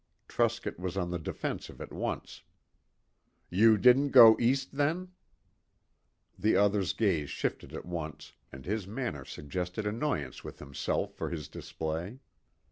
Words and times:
Truscott 0.27 0.79
was 0.79 0.97
on 0.97 1.11
the 1.11 1.19
defensive 1.19 1.79
at 1.79 1.93
once. 1.93 2.41
"You 3.51 3.77
didn't 3.77 4.09
go 4.09 4.35
east, 4.39 4.71
then?" 4.71 5.09
The 6.39 6.55
other's 6.55 6.93
gaze 6.93 7.29
shifted 7.29 7.71
at 7.71 7.85
once, 7.85 8.33
and 8.51 8.65
his 8.65 8.87
manner 8.87 9.25
suggested 9.25 9.85
annoyance 9.85 10.43
with 10.43 10.57
himself 10.57 11.13
for 11.13 11.29
his 11.29 11.47
display. 11.47 12.17